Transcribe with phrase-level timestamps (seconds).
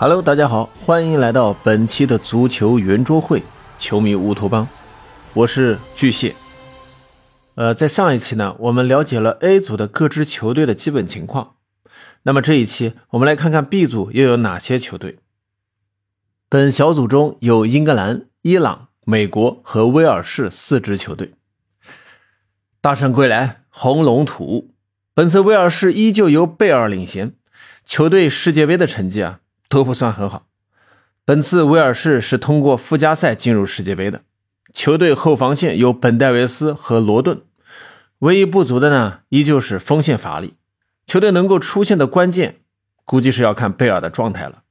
[0.00, 3.42] Hello，大家好，欢迎来到本期的足球圆桌会，
[3.78, 4.68] 球迷乌托邦，
[5.34, 6.36] 我是巨蟹。
[7.56, 11.56] 呃，在上一期呢，我们了解了 A 组的各支球队的基本情况。
[12.22, 15.18] 那么这一期，我们来看看 B 组又有哪些球队。
[16.48, 21.32] 本小组中有英格兰、伊朗、美国和威尔士四支球队。
[22.80, 24.70] 大圣归来，红龙吐雾。
[25.12, 27.32] 本次威尔士依旧由贝尔领衔，
[27.84, 29.40] 球队世界杯的成绩啊。
[29.68, 30.46] 都不算很好。
[31.24, 34.22] 本次威尔士是通过附加赛进入世界杯的，
[34.72, 37.42] 球队后防线有本戴维斯和罗顿，
[38.20, 40.56] 唯一不足的呢，依旧是锋线乏力。
[41.06, 42.56] 球队能够出现的关键，
[43.04, 44.62] 估计是要看贝尔的状态了。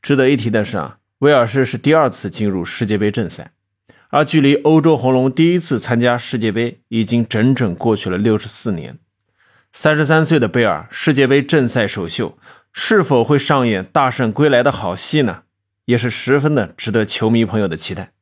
[0.00, 3.52] 值得一提的是啊，威尔士是第二次进入世界杯正赛，
[4.08, 8.98] 而距离欧洲红龙第一次参加世界杯已经整整过去了六十四年。
[9.72, 12.38] 三十三岁的贝尔世界杯正赛首秀。
[12.78, 15.44] 是否会上演大圣归来的好戏呢？
[15.86, 18.12] 也是十分的值得球迷朋友的期待。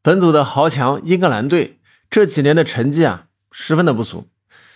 [0.00, 4.26] 本组的豪强英格兰队这几年的成绩啊，十分的不俗。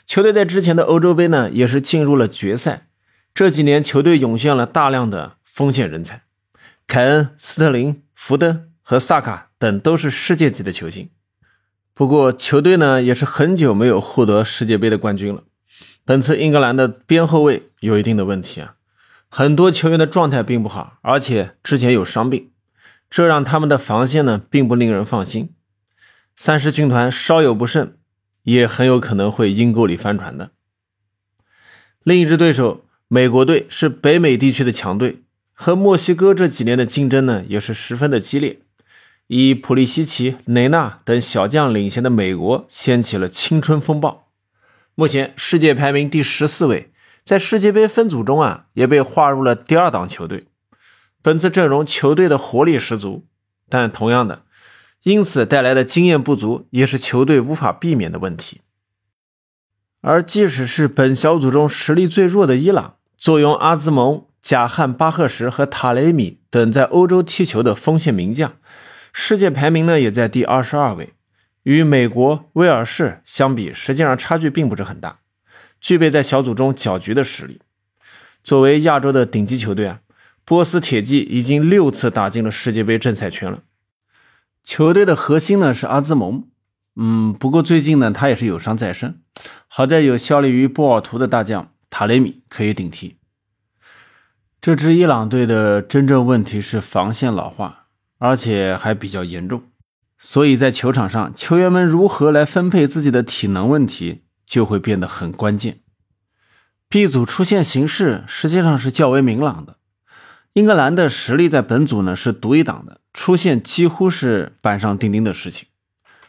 [0.04, 2.88] 球队在之前的欧洲杯呢，也是进入了决赛。
[3.32, 6.24] 这几年球队涌现了大量的锋线人才，
[6.86, 11.08] 凯恩、斯特林、福登和萨卡等都是世界级的球星。
[11.94, 15.44] 不过球队呢，也是很久没有获得世界杯的冠军了。
[16.04, 18.74] 本次英格兰的边后卫有一定的问题啊，
[19.28, 22.50] 很多球员的状态并不好，而且之前有伤病，
[23.08, 25.54] 这让他们的防线呢并不令人放心。
[26.34, 27.98] 三狮军团稍有不慎，
[28.44, 30.50] 也很有可能会阴沟里翻船的。
[32.02, 38.60] 另一支对手美国队是北美地区的强队，和墨西哥这几年的竞争呢也是十分的激烈，
[39.26, 44.29] 以普利西奇、雷纳等小将领衔的美国掀起了青春风暴。
[44.94, 46.92] 目前世界排名第十四位，
[47.24, 50.46] 在世界杯分组中啊，也被划入了第二档球队。
[51.22, 53.26] 本次阵容球队的活力十足，
[53.68, 54.44] 但同样的，
[55.02, 58.60] 因此带来的经验不足也是球队无法避免的问题。
[60.02, 68.54] 而即使是本小组中实力最弱的伊朗，坐拥阿兹蒙、贾汉巴赫什和塔雷米等在欧洲踢球的锋线名将，
[69.12, 71.12] 世界排名呢也在第二十二位。
[71.62, 75.20] 与美国、威尔士相比，实际上差距并不是很大，
[75.80, 77.60] 具备在小组中搅局的实力。
[78.42, 80.00] 作为亚洲的顶级球队啊，
[80.44, 83.62] 波斯铁骑已经六次打进了世界杯正赛圈了。
[84.64, 86.48] 球队的核心呢是阿兹蒙，
[86.96, 89.20] 嗯，不过最近呢他也是有伤在身，
[89.68, 93.16] 好在有效力于波尔图的大将塔雷米可以顶替。
[94.60, 97.86] 这支伊朗队的真正问题是防线老化，
[98.18, 99.62] 而且还比较严重。
[100.22, 105.80] 所以在球场上，球员们如何来分配自己的体能问题就会变得很关键。
[106.90, 109.76] B 组出现形势实际上是较为明朗的，
[110.52, 115.68] 英格兰的实力在本组呢是独一档的，出现几乎是板上钉钉的事情。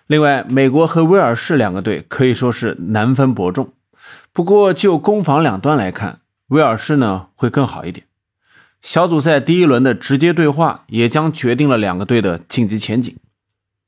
[0.08, 3.74] 另外，美国和威尔士两个队可以说是难分伯仲。
[4.32, 8.08] 不过就攻防两端来看，威尔士呢会更好一点。
[8.82, 13.18] 小组赛第一轮的直接对话也将决定了两个队的晋级前景。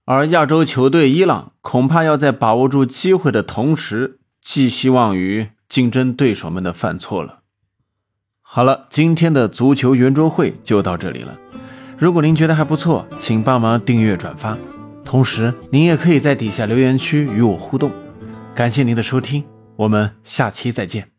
[0.06, 7.40] 而亚洲球队伊朗恐怕要在把握住机会的同时，寄希望于竞争对手们的犯错了。
[8.42, 11.40] 好了，今天的足球圆桌会就到这里了。
[11.98, 14.58] 如果您觉得还不错，请帮忙订阅转发，
[15.06, 17.90] 同时您也可以在底下留言区与我互动。
[18.54, 19.46] 感谢您的收听，
[19.78, 21.13] 我们下期再见。